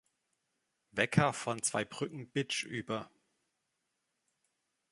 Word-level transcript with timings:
Wecker 0.93 1.31
von 1.31 1.61
Zweibrücken-Bitsch 1.61 2.63
über. 2.65 3.11